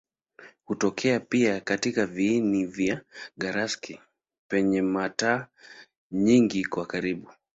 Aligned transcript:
Hutokea 0.65 1.19
pia 1.19 1.61
katika 1.61 2.05
viini 2.05 2.65
vya 2.65 3.01
galaksi 3.37 3.99
penye 4.47 4.81
mata 4.81 5.47
nyingi 6.11 6.65
kwa 6.65 6.85
karibu. 6.85 7.31